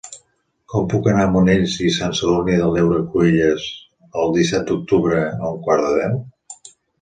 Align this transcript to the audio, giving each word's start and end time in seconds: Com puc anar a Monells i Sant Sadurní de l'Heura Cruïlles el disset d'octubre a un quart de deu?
Com 0.71 0.85
puc 0.93 1.09
anar 1.09 1.25
a 1.25 1.29
Monells 1.33 1.75
i 1.87 1.91
Sant 1.97 2.15
Sadurní 2.19 2.55
de 2.61 2.69
l'Heura 2.77 3.03
Cruïlles 3.11 3.67
el 4.23 4.33
disset 4.39 4.67
d'octubre 4.73 5.21
a 5.29 5.53
un 5.53 5.61
quart 5.69 5.87
de 5.87 5.93
deu? 6.01 6.19